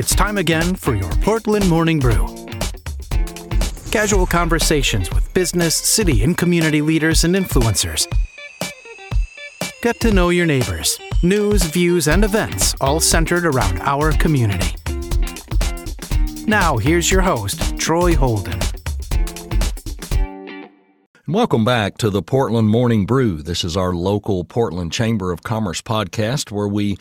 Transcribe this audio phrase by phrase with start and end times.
[0.00, 2.26] It's time again for your Portland Morning Brew.
[3.90, 8.06] Casual conversations with business, city, and community leaders and influencers.
[9.82, 10.98] Get to know your neighbors.
[11.22, 14.74] News, views, and events all centered around our community.
[16.46, 18.58] Now, here's your host, Troy Holden.
[21.28, 23.42] Welcome back to the Portland Morning Brew.
[23.42, 26.96] This is our local Portland Chamber of Commerce podcast where we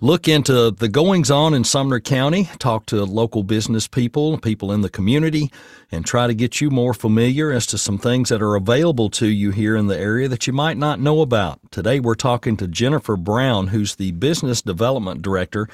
[0.00, 4.82] look into the goings on in Sumner County, talk to local business people, people in
[4.82, 5.50] the community,
[5.90, 9.26] and try to get you more familiar as to some things that are available to
[9.26, 11.60] you here in the area that you might not know about.
[11.70, 15.68] Today we're talking to Jennifer Brown, who's the Business Development Director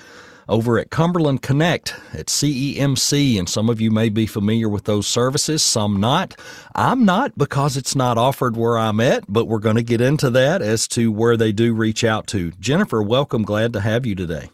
[0.49, 3.39] over at Cumberland Connect at CEMC.
[3.39, 6.39] And some of you may be familiar with those services, some not.
[6.75, 10.31] I'm not because it's not offered where I'm at, but we're going to get into
[10.31, 12.53] that as to where they do reach out to.
[12.53, 13.43] Jennifer, welcome.
[13.43, 14.51] Glad to have you today.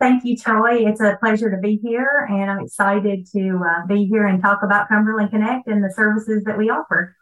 [0.00, 0.88] Thank you, Troy.
[0.88, 4.62] It's a pleasure to be here, and I'm excited to uh, be here and talk
[4.62, 7.16] about Cumberland Connect and the services that we offer.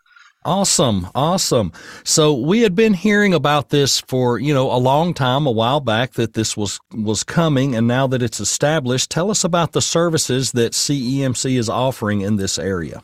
[0.46, 1.72] Awesome, awesome.
[2.04, 5.80] So we had been hearing about this for, you know, a long time, a while
[5.80, 9.82] back that this was was coming and now that it's established, tell us about the
[9.82, 13.02] services that CEMC is offering in this area.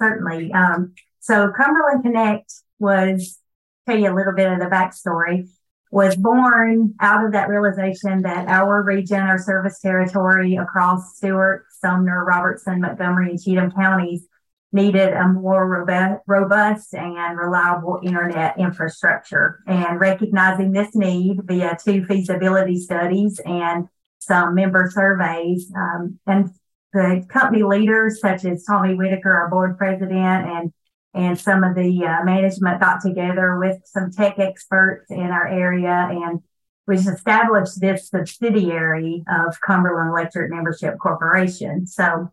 [0.00, 0.54] Certainly.
[0.54, 3.38] Um, so Cumberland Connect was
[3.86, 5.46] tell you a little bit of the backstory
[5.90, 12.24] was born out of that realization that our region, our service territory across Stewart, Sumner,
[12.24, 14.26] Robertson, Montgomery, and Cheatham counties
[14.74, 15.86] needed a more
[16.26, 19.60] robust and reliable internet infrastructure.
[19.66, 26.50] And recognizing this need via two feasibility studies and some member surveys, um, and
[26.92, 30.12] the company leaders such as Tommy Whitaker, our board president,
[30.48, 30.72] and
[31.16, 36.08] and some of the uh, management got together with some tech experts in our area
[36.10, 36.42] and
[36.86, 41.86] we established this subsidiary of Cumberland Electric Membership Corporation.
[41.86, 42.30] So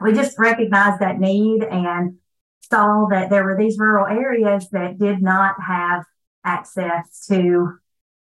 [0.00, 2.16] we just recognized that need and
[2.70, 6.04] saw that there were these rural areas that did not have
[6.44, 7.78] access to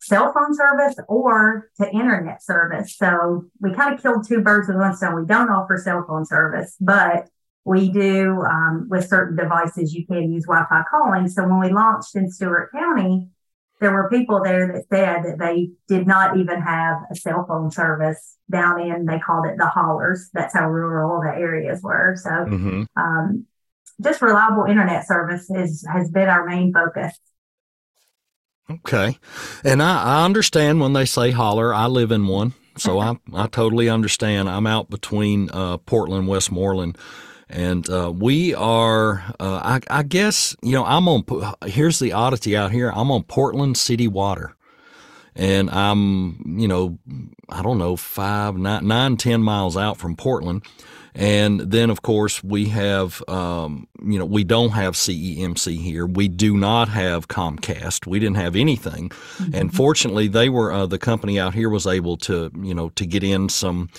[0.02, 2.96] cell phone service or to internet service.
[2.96, 5.16] So we kind of killed two birds with one stone.
[5.16, 7.28] We don't offer cell phone service, but
[7.66, 11.28] we do um, with certain devices you can use Wi-Fi calling.
[11.28, 13.30] So when we launched in Stewart County,
[13.80, 17.72] there were people there that said that they did not even have a cell phone
[17.72, 20.30] service down in, they called it the hollers.
[20.34, 22.16] That's how rural the areas were.
[22.22, 22.84] So, mm-hmm.
[22.96, 23.46] um,
[24.02, 27.18] just reliable internet service is, has been our main focus.
[28.70, 29.18] Okay.
[29.64, 32.54] And I, I understand when they say holler, I live in one.
[32.78, 34.50] So I, I totally understand.
[34.50, 36.98] I'm out between uh, Portland, Westmoreland
[37.50, 41.26] and uh, we are, uh, I, I, guess, you know, I'm on,
[41.66, 44.56] here's the oddity out here I'm on Portland City Water.
[45.36, 47.00] And I'm, you know,
[47.48, 50.64] I don't know, five, nine, nine, ten miles out from Portland.
[51.16, 56.06] And then, of course, we have, um, you know, we don't have CEMC here.
[56.06, 58.06] We do not have Comcast.
[58.06, 59.10] We didn't have anything.
[59.10, 59.56] Mm-hmm.
[59.56, 63.06] And fortunately, they were, uh, the company out here was able to, you know, to
[63.06, 63.90] get in some,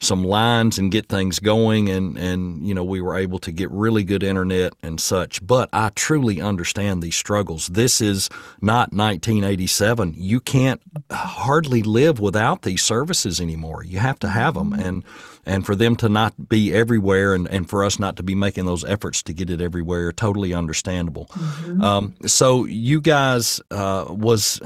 [0.00, 3.70] some lines and get things going and and you know we were able to get
[3.70, 5.44] really good internet and such.
[5.46, 7.68] But I truly understand these struggles.
[7.68, 8.28] This is
[8.60, 13.84] not 1987 you can't hardly live without these services anymore.
[13.84, 15.04] You have to have them and
[15.48, 18.66] and for them to not be everywhere and, and for us not to be making
[18.66, 21.26] those efforts to get it everywhere totally understandable.
[21.26, 21.82] Mm-hmm.
[21.82, 24.60] um, so you guys uh, was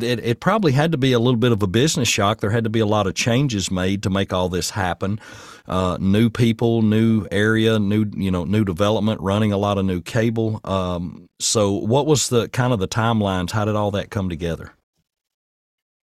[0.00, 2.40] it, it probably had to be a little bit of a business shock.
[2.40, 5.18] There had to be a lot of changes made to make all this happen.
[5.66, 10.00] Uh, new people new area new you know new development running a lot of new
[10.00, 10.60] cable.
[10.64, 13.52] Um, so what was the kind of the timelines?
[13.52, 14.74] How did all that come together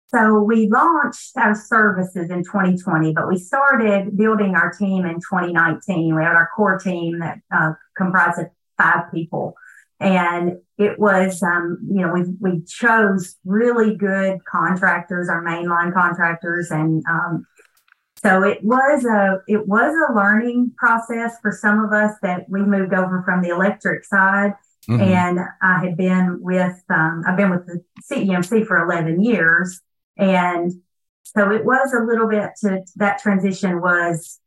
[0.09, 6.15] so we launched our services in 2020, but we started building our team in 2019.
[6.15, 8.47] We had our core team that uh, comprised of
[8.79, 9.55] five people.
[10.01, 16.71] And it was, um, you know, we, we chose really good contractors, our mainline contractors.
[16.71, 17.47] And um,
[18.23, 22.63] so it was a, it was a learning process for some of us that we
[22.63, 24.53] moved over from the electric side.
[24.89, 25.03] Mm-hmm.
[25.03, 29.81] And I had been with, um, I've been with the CEMC for 11 years.
[30.17, 30.73] And
[31.23, 34.41] so it was a little bit to that transition was,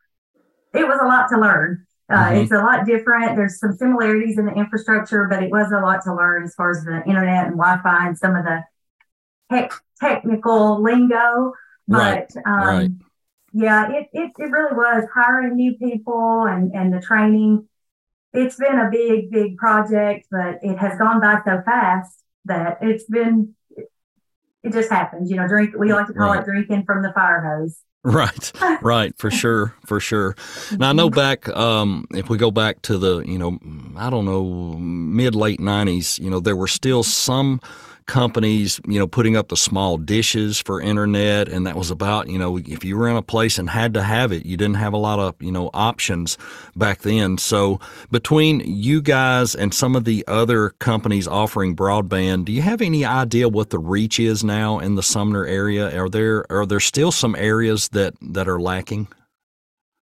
[0.73, 1.85] it was a lot to learn.
[2.09, 2.37] Uh, mm-hmm.
[2.37, 3.35] It's a lot different.
[3.35, 6.71] There's some similarities in the infrastructure, but it was a lot to learn as far
[6.71, 8.63] as the internet and Wi-Fi and some of the
[9.51, 11.53] tech, technical lingo.
[11.87, 12.45] But right.
[12.45, 12.91] Um, right.
[13.51, 17.67] yeah, it, it, it really was hiring new people and, and the training.
[18.33, 23.05] It's been a big, big project, but it has gone by so fast that it's
[23.05, 23.55] been
[24.67, 25.29] it just happens.
[25.31, 25.75] You know, drink.
[25.77, 26.39] We like to call Right.
[26.41, 27.79] it drinking from the fire hose.
[28.03, 30.33] Right, right, for sure, for sure.
[30.77, 33.59] Now I know back, um, if we go back to the, you know,
[33.97, 37.59] I don't know, mid late '90s, you know, there were still some
[38.07, 42.39] companies, you know, putting up the small dishes for internet, and that was about, you
[42.39, 44.93] know, if you were in a place and had to have it, you didn't have
[44.93, 46.37] a lot of, you know, options
[46.75, 47.37] back then.
[47.37, 52.81] So between you guys and some of the other companies offering broadband, do you have
[52.81, 55.95] any idea what the reach is now in the Sumner area?
[55.97, 59.07] Are there are there still some areas that that are lacking?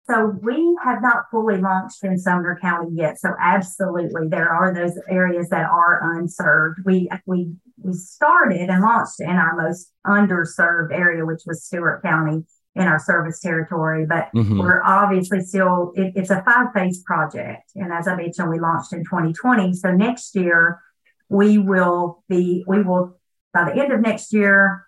[0.06, 3.18] So we have not fully launched in Sumner County yet.
[3.18, 6.80] So absolutely, there are those areas that are unserved.
[6.84, 7.52] We we
[7.82, 12.98] we started and launched in our most underserved area, which was Stewart County in our
[12.98, 14.04] service territory.
[14.04, 14.58] But Mhm.
[14.58, 18.92] we're obviously still it, it's a five phase project, and as I mentioned, we launched
[18.92, 19.72] in 2020.
[19.72, 20.80] So next year
[21.30, 23.16] we will be we will
[23.54, 24.86] by the end of next year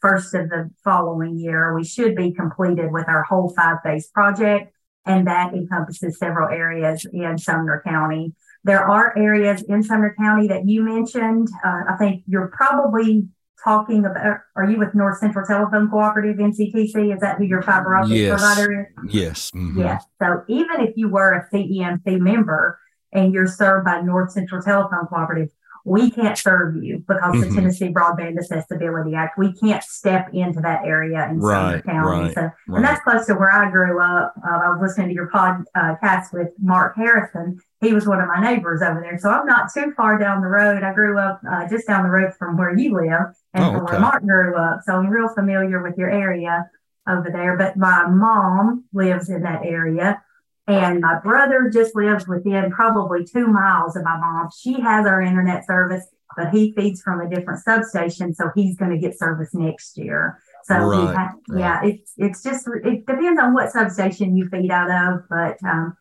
[0.00, 4.72] first of the following year, we should be completed with our whole five phase project.
[5.06, 8.34] And that encompasses several areas in Sumner County.
[8.64, 11.48] There are areas in Sumner County that you mentioned.
[11.64, 13.26] Uh, I think you're probably
[13.64, 17.14] talking about, are you with North Central Telephone Cooperative, NCTC?
[17.14, 18.40] Is that who your fiber optic Yes.
[18.40, 19.14] provider is?
[19.14, 19.50] Yes.
[19.52, 19.78] mhm.
[19.78, 20.04] Yes.
[20.20, 22.78] So even if you were a CEMC member
[23.12, 25.48] and you're served by North Central Telephone Cooperative,
[25.88, 27.48] we can't serve you because Mhm.
[27.48, 32.22] the Tennessee Broadband Accessibility Act, we can't step into that area in Right, County.
[32.24, 32.52] right, So, Right.
[32.76, 34.34] and that's close to where I grew up.
[34.46, 37.58] Uh, I was listening to your podcast with Mark Harrison.
[37.80, 39.18] He was one of my neighbors over there.
[39.18, 40.82] So I'm not too far down the road.
[40.82, 43.82] I grew up uh, just down the road from where you live and Oh, from
[43.84, 43.92] okay.
[43.92, 44.80] where Mark grew up.
[44.82, 46.68] So I'm real familiar with your area
[47.08, 47.56] over there.
[47.56, 50.20] But my mom lives in that area.
[50.68, 54.50] And my brother just lives within probably two miles of my mom.
[54.56, 56.06] She has our internet service,
[56.36, 58.34] but he feeds from a different substation.
[58.34, 60.40] So he's going to get service next year.
[60.64, 64.90] So we Right, yeah, it's it's just it depends on what substation you feed out
[64.90, 65.96] of, but um,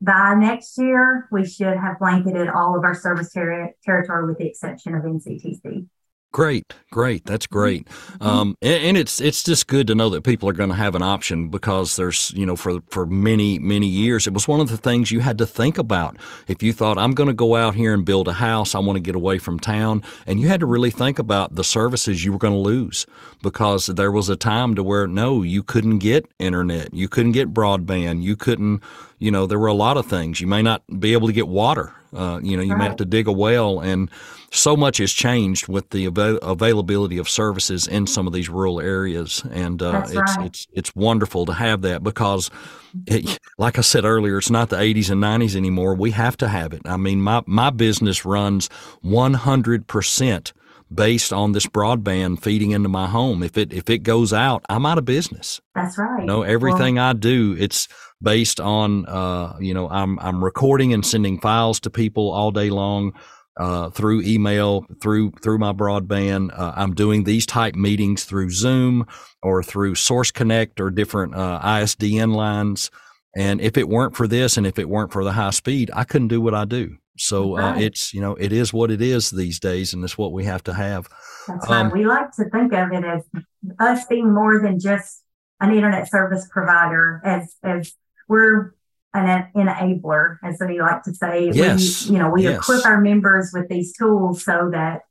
[0.00, 4.46] by next year we should have blanketed all of our service terri territory with the
[4.46, 5.88] exception of NCTC.
[6.32, 7.26] Great, great.
[7.26, 7.86] That's great.
[8.22, 10.94] Um, and, and it's it's just good to know that people are going to have
[10.94, 14.70] an option because there's you know for for many many years it was one of
[14.70, 16.16] the things you had to think about.
[16.48, 18.96] If you thought I'm going to go out here and build a house, I want
[18.96, 22.32] to get away from town, and you had to really think about the services you
[22.32, 23.04] were going to lose
[23.42, 27.52] because there was a time to where no, you couldn't get internet, you couldn't get
[27.52, 28.82] broadband, you couldn't.
[29.18, 30.40] You know, there were a lot of things.
[30.40, 31.92] You may not be able to get water.
[32.12, 34.10] Uh, you know, you may have to dig a well, and
[34.50, 38.80] so much has changed with the avail- availability of services in some of these rural
[38.80, 40.46] areas, and uh, it's right.
[40.46, 42.50] it's it's wonderful to have that because,
[43.06, 45.94] it, like I said earlier, it's not the '80s and '90s anymore.
[45.94, 46.82] We have to have it.
[46.84, 48.68] I mean, my my business runs
[49.00, 50.52] 100 percent
[50.94, 53.42] based on this broadband feeding into my home.
[53.42, 55.60] If it if it goes out, I'm out of business.
[55.74, 56.20] That's right.
[56.20, 57.88] You know, Well, everything I do, it's
[58.20, 62.70] based on, uh, you know, I'm I'm recording and sending files to people all day
[62.70, 63.12] long
[63.56, 66.58] uh, through email, through through my broadband.
[66.58, 69.06] Uh, I'm doing these type meetings through Zoom
[69.42, 72.90] or through Source Connect or different uh, ISDN lines.
[73.34, 76.04] And if it weren't for this, and if it weren't for the high speed, I
[76.04, 76.96] couldn't do what I do.
[77.18, 77.82] So uh, Right.
[77.82, 80.62] it's you know it is what it is these days, and it's what we have
[80.64, 81.08] to have.
[81.48, 81.92] That's Um, right.
[81.92, 83.22] We like to think of it as
[83.78, 85.22] us being more than just
[85.60, 87.92] an internet service provider, as as
[88.28, 88.74] we're
[89.14, 91.50] an enabler, as we like to say.
[91.52, 92.06] Yes.
[92.08, 92.58] We, you know, we Yes.
[92.58, 95.02] equip our members with these tools so that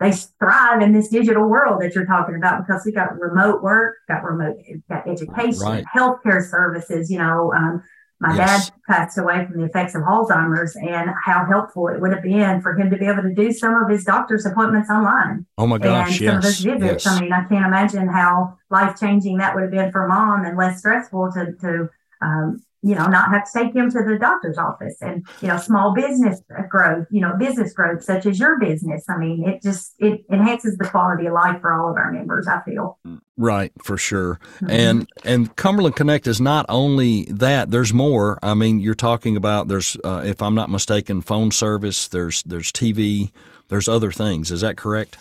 [0.00, 3.94] they thrive in this digital world that you're talking about because we got remote work,
[4.08, 4.56] got remote,
[4.90, 5.84] got education, Right.
[5.96, 7.08] healthcare services.
[7.12, 7.82] You know, um,
[8.26, 8.70] my Yes.
[8.70, 12.60] dad passed away from the effects of Alzheimer's, and how helpful it would have been
[12.62, 15.78] for him to be able to do some of his doctor's appointments online Oh my
[15.78, 17.04] gosh, and some of yes, visits.
[17.04, 17.06] yes.
[17.06, 20.56] I mean, I can't imagine how life changing that would have been for mom and
[20.56, 21.88] less stressful to to
[22.22, 25.56] um, you know not have to take him to the doctor's office and you know
[25.56, 29.04] small business growth, you know business growth such as your business.
[29.08, 32.46] I mean, it just it enhances the quality of life for all of our members.
[32.46, 32.98] I feel.
[33.36, 34.38] Right, for sure.
[34.60, 34.70] Mhm.
[34.70, 37.70] And and Cumberland Connect is not only that.
[37.70, 38.38] There's more.
[38.42, 42.06] I mean, you're talking about there's, uh, if I'm not mistaken, phone service.
[42.06, 43.32] There's there's TV.
[43.68, 44.50] There's other things.
[44.52, 45.16] Is that correct?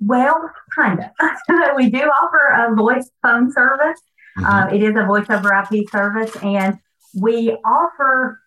[0.00, 1.76] Well, kind of.
[1.76, 4.00] we do offer a voice phone service.
[4.38, 4.44] Mhm.
[4.70, 6.78] Uh, it is a voice over IP service, and
[7.20, 8.40] we offer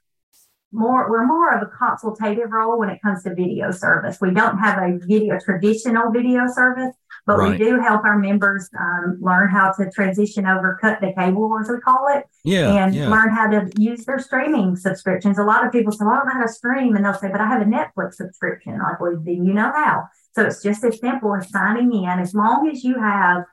[0.74, 1.10] more.
[1.10, 4.20] We're more of a consultative role when it comes to video service.
[4.22, 6.96] We don't have a video traditional video service.
[7.28, 7.52] But Right.
[7.52, 11.70] we do help our members um, learn how to transition over, cut the cable, as
[11.70, 13.10] we call it, Yeah, and yeah.
[13.10, 15.38] learn how to use their streaming subscriptions.
[15.38, 16.96] A lot of people say, well, I don't know how to stream.
[16.96, 18.80] And they'll say, but I have a Netflix subscription.
[18.80, 20.06] Like, well, do you know how?
[20.34, 22.10] So it's just as simple as signing in.
[22.10, 23.46] As long as you have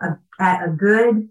[0.00, 1.28] a a good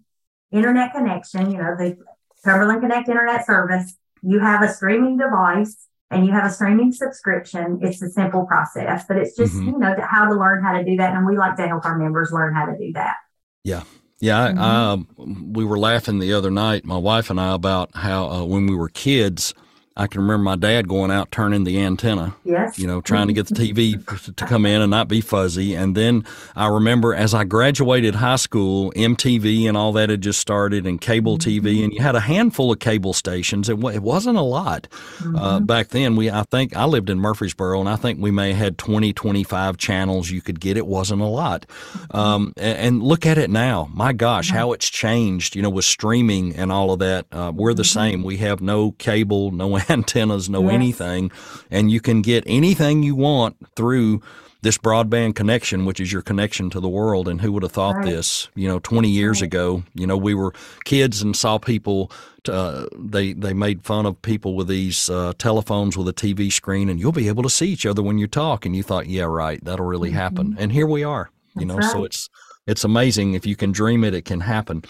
[0.52, 1.98] internet connection, you know, the
[2.44, 7.80] Cumberland Connect internet service, you have a streaming device and you have a streaming subscription.
[7.82, 9.66] It's a simple process, but it's just, Mhm.
[9.66, 11.14] you know, how to learn how to do that.
[11.16, 13.16] And we like to help our members learn how to do that.
[13.64, 13.82] Yeah,
[14.24, 14.60] I, Mhm.
[14.60, 15.08] I, um,
[15.54, 18.76] we were laughing the other night, my wife and I, about how uh, when we
[18.76, 19.54] were kids,
[19.98, 22.78] I can remember my dad going out turning the antenna, Yes.
[22.78, 25.74] you know, trying to get the TV to come in and not be fuzzy.
[25.74, 30.42] And then I remember as I graduated high school, MTV and all that had just
[30.42, 33.70] started, and cable TV, and you had a handful of cable stations.
[33.70, 34.88] It, it wasn't a lot
[35.22, 35.66] uh, Mhm.
[35.68, 36.18] back then.
[36.18, 39.14] We, I think, I lived in Murfreesboro, and I think we may have had 20,
[39.14, 40.76] 25 channels you could get.
[40.76, 41.66] It wasn't a lot.
[42.12, 43.90] Um, a- and, look at it now.
[43.94, 47.28] My gosh, how it's changed, you know, with streaming and all of that.
[47.32, 48.24] Uh, we're the same.
[48.24, 50.74] We have no cable, no antennas, no Yes.
[50.74, 51.32] anything.
[51.72, 54.22] And you can get anything you want through
[54.62, 57.28] this broadband connection, which is your connection to the world.
[57.28, 58.06] And who would have thought Right.
[58.06, 59.48] this, you know, 20 years Right.
[59.48, 59.84] ago?
[59.94, 60.54] You know, we were
[60.86, 62.12] kids and saw people,
[62.50, 66.90] uh, they, they made fun of people with these uh, telephones with a TV screen,
[66.90, 68.66] and you'll be able to see each other when you talk.
[68.66, 70.56] And you thought, yeah, right, that'll really happen.
[70.58, 71.92] And here we are, you know, Mm-hmm.
[71.92, 72.30] So it's,
[72.66, 73.36] it's amazing.
[73.36, 74.84] If you can dream it, it can happen.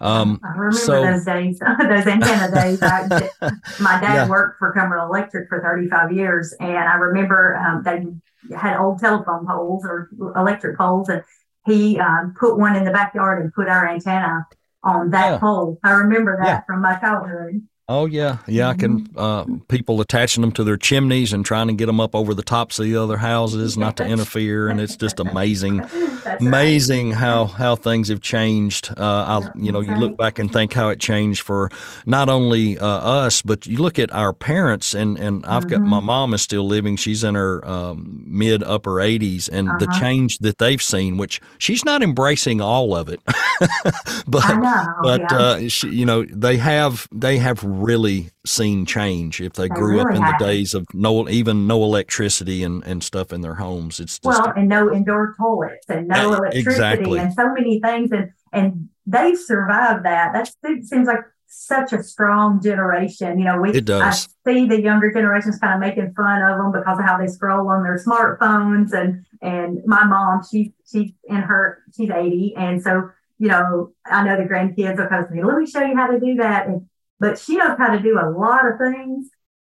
[0.00, 2.82] Um, I remember so- those days, those antenna days.
[2.82, 3.06] I,
[3.80, 4.28] my dad Yeah.
[4.28, 9.46] worked for Cumberland Electric for 35 years, and I remember um, they had old telephone
[9.46, 11.22] poles or electric poles, and
[11.66, 14.46] he um, put one in the backyard and put our antenna
[14.82, 15.38] on that Yeah.
[15.38, 15.78] pole.
[15.84, 16.60] I remember that Yeah.
[16.66, 17.60] from my childhood.
[17.92, 18.68] Oh yeah, yeah.
[18.68, 19.08] I can.
[19.16, 22.42] Uh, people attaching them to their chimneys and trying to get them up over the
[22.44, 25.82] tops of the other houses, not to interfere, and it's just amazing,
[26.40, 28.90] amazing how how things have changed.
[28.96, 31.68] Uh, I, you know, you look back and think how it changed for
[32.06, 35.98] not only uh, us, but you look at our parents, and and I've got my
[35.98, 36.04] Mhm.
[36.04, 36.94] mom is still living.
[36.94, 39.98] She's in her um, mid upper eighties, and the Uh-huh.
[39.98, 43.20] change that they've seen, which she's not embracing all of it,
[44.28, 44.86] but know.
[45.02, 45.36] but yeah.
[45.36, 50.00] uh, she, you know they have they have really seen change if they They grew
[50.00, 54.00] up in the days of no even no electricity and, and stuff in their homes
[54.00, 57.18] it's just well, and no indoor toilets and no Yeah, electricity exactly.
[57.18, 60.32] and so many things, and and they've survived that.
[60.32, 63.38] That's it seems like such a strong generation.
[63.38, 64.28] You know, we It does.
[64.46, 67.26] I see the younger generations kind of making fun of them because of how they
[67.26, 72.82] scroll on their smartphones, and and my mom, she she's in her she's eighty, and
[72.82, 76.20] so you know I know the grandkids of say, "Let me show you how to
[76.20, 76.86] do that," and
[77.20, 79.28] but she knows how to do a lot of things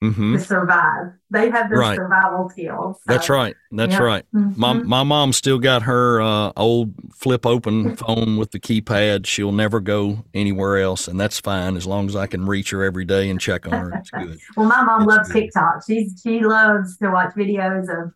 [0.01, 1.13] hmm to survive.
[1.31, 1.97] They have their Right.
[1.97, 2.97] survival skills.
[3.07, 4.03] that's right that's yeah.
[4.03, 4.85] right my, mhm.
[4.85, 9.81] my mom still got her uh, old flip open phone with the keypad she'll never
[9.81, 13.29] go anywhere else and that's fine as long as i can reach her every day
[13.31, 15.43] and check on her it's good Well, my mom It's loves good.
[15.45, 15.83] TikTok.
[15.87, 18.13] She's she loves to watch videos of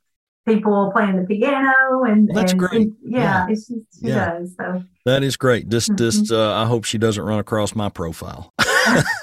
[0.46, 2.88] people playing the piano and That's and, great.
[3.02, 4.26] yeah, it's just, she Yeah.
[4.26, 4.54] does.
[4.56, 5.96] So that is great just Mm-hmm.
[6.04, 8.52] just uh, i hope she doesn't run across my profile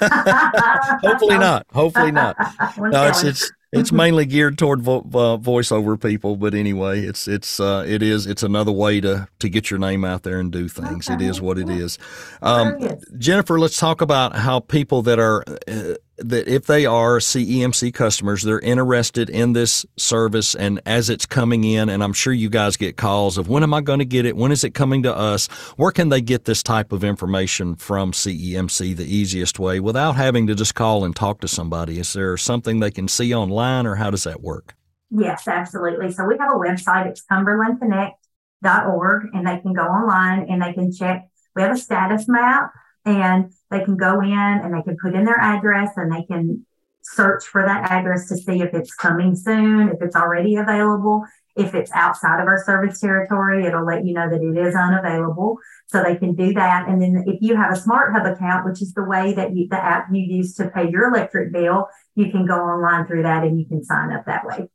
[1.02, 2.36] hopefully not hopefully not
[2.78, 7.58] no, it's it's it's mainly geared toward vo- uh, voiceover people, but anyway, it's it's
[7.58, 10.68] uh, it is it's another way to to get your name out there and do
[10.68, 11.08] things.
[11.08, 11.98] It Okay, is what it is.
[12.40, 13.02] Um, it.
[13.18, 18.42] Jennifer, let's talk about how people that are uh, that if they are CEMC customers,
[18.42, 22.76] they're interested in this service, and as it's coming in, and I'm sure you guys
[22.76, 24.36] get calls of when am I going to get it?
[24.36, 25.46] When is it coming to us?
[25.76, 30.46] Where can they get this type of information from CEMC the easiest way without having
[30.46, 31.98] to just call and talk to somebody?
[31.98, 34.74] Is there something they can see online, or how does that work?
[35.10, 36.10] Yes, absolutely.
[36.12, 37.06] So we have a website.
[37.06, 41.28] It's cumberlandconnect.org and they can go online and they can check.
[41.54, 42.72] We have a status map
[43.04, 46.64] and they can go in and they can put in their address and they can
[47.02, 51.24] search for that address to see if it's coming soon, if it's already available.
[51.56, 55.58] If it's outside of our service territory, it'll let you know that it is unavailable.
[55.86, 56.88] So they can do that.
[56.88, 59.68] And then if you have a Smart Hub account, which is the way that you,
[59.68, 63.44] the app you use to pay your electric bill, you can go online through that
[63.44, 64.68] and you can sign up that way.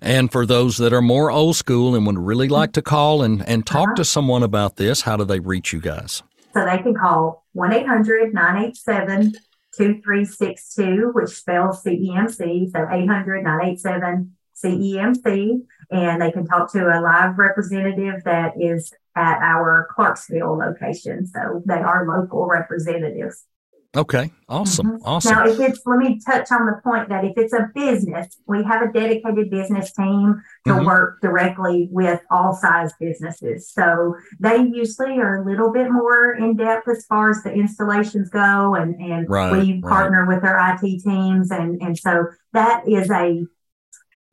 [0.00, 3.46] And for those that are more old school and would really like to call and,
[3.46, 3.96] and talk Uh-huh.
[3.96, 6.22] to someone about this, how do they reach you guys?
[6.54, 9.32] So they can call 1 800 987
[9.76, 12.70] 2362, which spells CEMC.
[12.70, 15.60] So 800 987 CEMC.
[15.90, 21.26] And they can talk to a live representative that is at our Clarksville location.
[21.26, 23.44] So they are local representatives.
[23.94, 25.04] Okay, awesome, mm-hmm.
[25.04, 25.32] awesome.
[25.32, 28.64] Now, if it's, let me touch on the point that if it's a business, we
[28.64, 30.86] have a dedicated business team to mm-hmm.
[30.86, 33.70] work directly with all size businesses.
[33.70, 38.30] So they usually are a little bit more in depth as far as the installations
[38.30, 40.36] go, and and right, we partner right.
[40.36, 43.44] with their IT teams, and and so that is a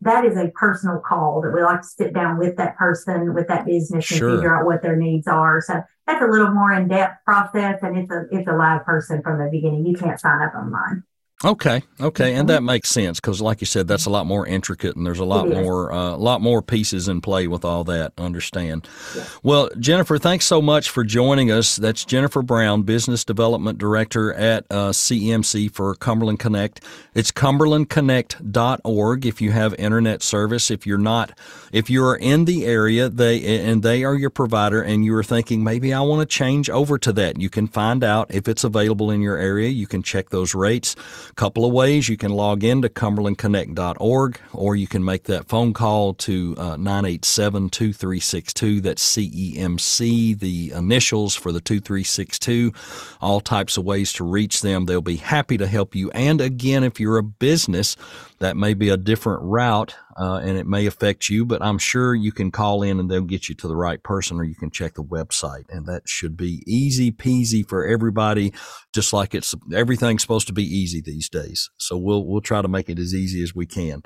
[0.02, 3.48] that is a personal call that we like to sit down with that person, with
[3.50, 5.60] that business, and figure out what their needs are.
[5.60, 9.22] So that's a little more in depth process, and it's a it's a live person
[9.22, 9.86] from the beginning.
[9.86, 11.04] You can't sign up online.
[11.46, 14.98] Okay, okay, and that makes sense because, like you said, that's a lot more intricate,
[14.98, 18.12] and there's a lot more, a uh, lot more pieces in play with all that.
[18.18, 18.90] Understand?
[19.16, 19.24] Yeah.
[19.42, 21.78] Well, Jennifer, thanks so much for joining us.
[21.78, 26.84] That's Jennifer Brown, Business Development Director at uh, CMC for Cumberland Connect.
[27.14, 30.70] It's cumberlandconnect.org if you have internet service.
[30.70, 31.40] If you're not,
[31.72, 35.64] if you're in the area, they and they are your provider, and you are thinking
[35.64, 39.10] maybe I want to change over to that, you can find out if it's available
[39.10, 39.70] in your area.
[39.70, 40.98] You can check those rates
[41.36, 42.10] couple of ways.
[42.10, 46.78] You can log in to cumberlandconnect.org or you can make that phone call to uh,
[46.78, 48.82] 987 2362.
[48.82, 52.74] That's CEMC, the initials for the 2362.
[53.22, 54.86] All types of ways to reach them.
[54.86, 56.12] They'll be happy to help you.
[56.12, 57.96] And again, if you're a business,
[58.40, 62.16] that may be a different route uh, and it may affect you, but I'm sure
[62.16, 64.72] you can call in and they'll get you to the right person or you can
[64.72, 65.66] check the website.
[65.70, 68.54] And that should be easy peasy for everybody,
[68.94, 71.70] just like it's everything's supposed to be easy these days.
[71.78, 74.04] So we'll, we'll try to make it as easy as we can.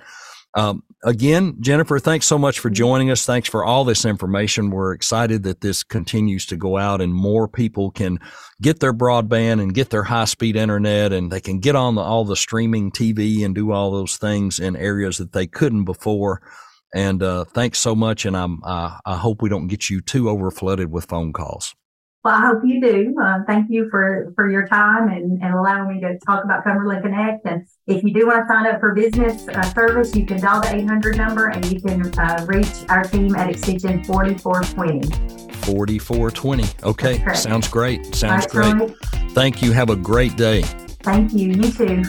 [0.55, 2.75] Um, again, Jennifer, thanks so much for mm-hmm.
[2.75, 3.25] joining us.
[3.25, 4.69] Thanks for all this information.
[4.69, 8.19] We're excited that this continues to go out and more people can
[8.61, 12.01] get their broadband and get their high speed internet and they can get on the,
[12.01, 16.41] all the streaming TV and do all those things in areas that they couldn't before.
[16.95, 18.25] And uh, thanks so much.
[18.25, 21.73] And I'm, uh, I hope we don't get you too over flooded with phone calls.
[22.23, 23.15] Well, I hope you do.
[23.21, 27.03] Uh, thank you for, for your time and, and allowing me to talk about Cumberland
[27.03, 27.45] Connect.
[27.45, 30.61] And if you do want to sign up for business uh, service, you can dial
[30.61, 35.05] the 800 number and you can uh, reach our team at extension 4420.
[35.65, 36.63] 4420.
[36.83, 37.33] Okay.
[37.35, 38.15] Sounds great.
[38.15, 38.95] Sounds great.
[39.31, 39.73] Thank you.
[39.73, 40.61] Have a great day.
[41.01, 41.49] Thank you.
[41.49, 42.03] You too.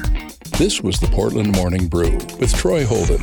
[0.59, 3.23] This was the Portland Morning Brew with Troy Holden.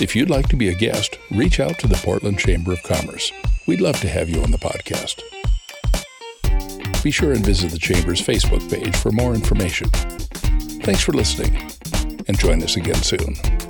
[0.00, 3.30] If you'd like to be a guest, reach out to the Portland Chamber of Commerce.
[3.68, 5.22] We'd love to have you on the podcast.
[7.04, 9.90] Be sure and visit the Chamber's Facebook page for more information.
[9.90, 11.54] Thanks for listening,
[12.26, 13.63] and join us again soon.